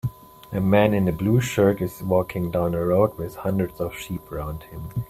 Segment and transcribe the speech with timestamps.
[0.51, 4.31] A man in a blue shirt Is walking down a road with hundreds of sheep
[4.31, 4.89] around him